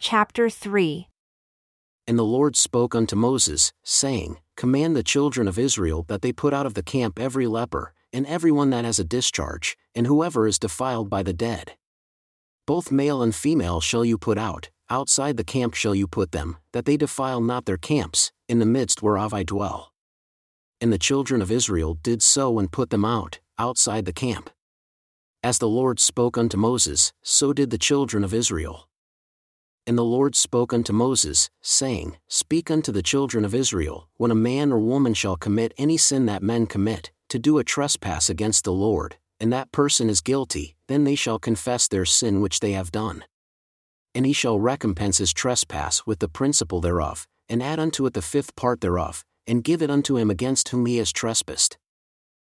[0.00, 1.08] Chapter 3
[2.06, 6.54] And the Lord spoke unto Moses, saying, Command the children of Israel that they put
[6.54, 10.46] out of the camp every leper, and every one that has a discharge, and whoever
[10.46, 11.72] is defiled by the dead.
[12.64, 16.58] Both male and female shall you put out, outside the camp shall you put them,
[16.72, 19.92] that they defile not their camps, in the midst whereof I dwell.
[20.80, 24.48] And the children of Israel did so and put them out, outside the camp.
[25.42, 28.88] As the Lord spoke unto Moses, so did the children of Israel.
[29.88, 34.34] And the Lord spoke unto Moses, saying, Speak unto the children of Israel, when a
[34.34, 38.64] man or woman shall commit any sin that men commit, to do a trespass against
[38.64, 42.72] the Lord, and that person is guilty, then they shall confess their sin which they
[42.72, 43.24] have done.
[44.14, 48.20] And he shall recompense his trespass with the principal thereof, and add unto it the
[48.20, 51.78] fifth part thereof, and give it unto him against whom he has trespassed.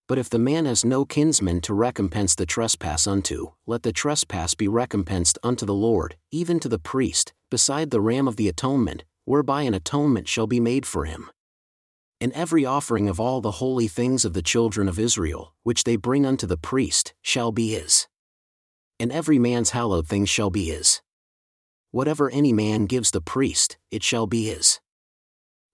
[0.08, 4.54] But if the man has no kinsman to recompense the trespass unto, let the trespass
[4.54, 9.04] be recompensed unto the Lord, even to the priest, beside the ram of the atonement,
[9.26, 11.30] whereby an atonement shall be made for him.
[12.22, 15.96] And every offering of all the holy things of the children of Israel, which they
[15.96, 18.08] bring unto the priest, shall be his.
[18.98, 21.02] And every man's hallowed thing shall be his.
[21.90, 24.80] Whatever any man gives the priest, it shall be his.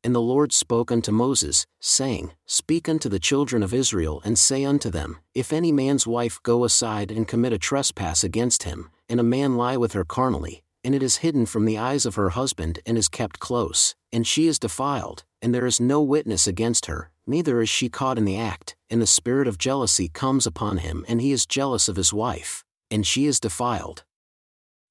[0.04, 4.62] And the Lord spoke unto Moses, saying, Speak unto the children of Israel and say
[4.62, 9.18] unto them, If any man's wife go aside and commit a trespass against him, and
[9.18, 12.30] a man lie with her carnally, and it is hidden from the eyes of her
[12.30, 16.84] husband and is kept close, and she is defiled, and there is no witness against
[16.86, 20.78] her, neither is she caught in the act, and the spirit of jealousy comes upon
[20.78, 24.04] him and he is jealous of his wife, and she is defiled,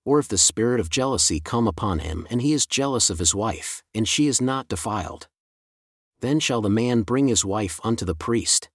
[0.06, 3.34] or if the spirit of jealousy come upon him and he is jealous of his
[3.34, 5.28] wife, and she is not defiled.
[6.20, 8.70] Then shall the man bring his wife unto the priest.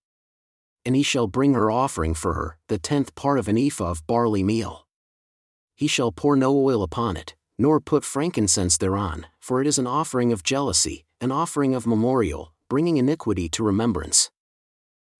[0.84, 4.06] And he shall bring her offering for her, the tenth part of an ephah of
[4.06, 4.86] barley meal.
[5.74, 9.86] He shall pour no oil upon it, nor put frankincense thereon, for it is an
[9.86, 14.30] offering of jealousy, an offering of memorial, bringing iniquity to remembrance.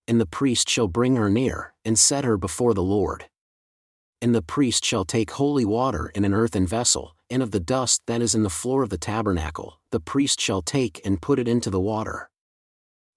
[0.07, 3.27] And the priest shall bring her near, and set her before the Lord
[4.21, 8.03] and the priest shall take holy water in an earthen vessel, and of the dust
[8.07, 11.47] that is in the floor of the tabernacle, the priest shall take and put it
[11.47, 12.31] into the water.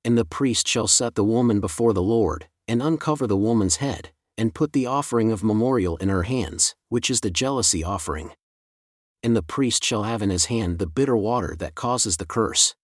[0.03, 4.11] And the priest shall set the woman before the Lord, and uncover the woman's head,
[4.37, 8.31] and put the offering of memorial in her hands, which is the jealousy offering.
[9.23, 12.75] And the priest shall have in his hand the bitter water that causes the curse.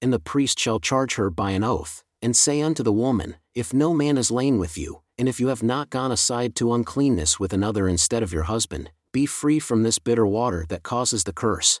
[0.00, 3.74] And the priest shall charge her by an oath, and say unto the woman, If
[3.74, 7.40] no man is lain with you, and if you have not gone aside to uncleanness
[7.40, 11.32] with another instead of your husband, be free from this bitter water that causes the
[11.32, 11.80] curse.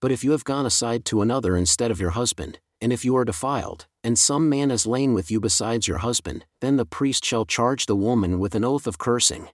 [0.00, 3.16] But if you have gone aside to another instead of your husband, and if you
[3.16, 7.24] are defiled, and some man has lain with you besides your husband, then the priest
[7.24, 9.48] shall charge the woman with an oath of cursing.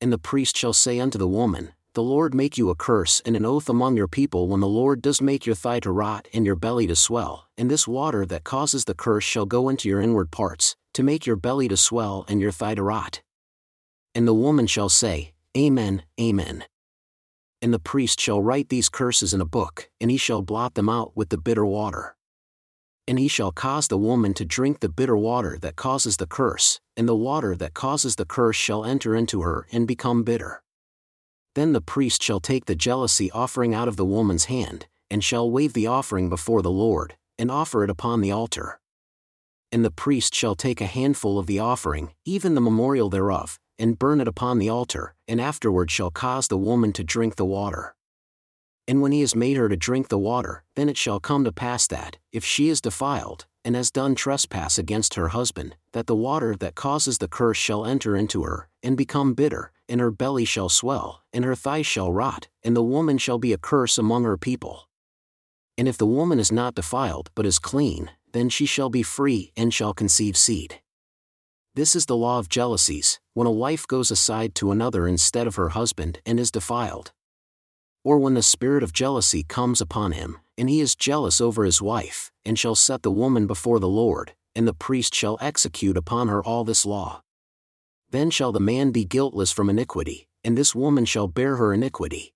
[0.00, 3.36] And the priest shall say unto the woman, The Lord make you a curse and
[3.36, 6.46] an oath among your people when the Lord does make your thigh to rot and
[6.46, 10.00] your belly to swell, and this water that causes the curse shall go into your
[10.00, 13.22] inward parts, to make your belly to swell and your thigh to rot.
[14.14, 16.64] And the woman shall say, Amen, Amen.
[17.62, 20.88] And the priest shall write these curses in a book, and he shall blot them
[20.88, 22.16] out with the bitter water.
[23.06, 26.80] And he shall cause the woman to drink the bitter water that causes the curse,
[26.96, 30.62] and the water that causes the curse shall enter into her and become bitter.
[31.54, 35.50] Then the priest shall take the jealousy offering out of the woman's hand, and shall
[35.50, 38.79] wave the offering before the Lord, and offer it upon the altar
[39.72, 43.98] and the priest shall take a handful of the offering, even the memorial thereof, and
[43.98, 47.94] burn it upon the altar, and afterward shall cause the woman to drink the water.
[48.86, 51.52] And when he has made her to drink the water, then it shall come to
[51.52, 56.16] pass that, if she is defiled, and has done trespass against her husband, that the
[56.16, 60.44] water that causes the curse shall enter into her, and become bitter, and her belly
[60.44, 64.24] shall swell, and her thighs shall rot, and the woman shall be a curse among
[64.24, 64.88] her people.
[65.78, 69.52] And if the woman is not defiled but is clean, then she shall be free
[69.56, 70.80] and shall conceive seed.
[71.74, 75.54] This is the law of jealousies, when a wife goes aside to another instead of
[75.56, 77.12] her husband and is defiled.
[78.02, 81.80] Or when the spirit of jealousy comes upon him, and he is jealous over his
[81.80, 86.28] wife, and shall set the woman before the Lord, and the priest shall execute upon
[86.28, 87.22] her all this law.
[88.10, 92.34] Then shall the man be guiltless from iniquity, and this woman shall bear her iniquity.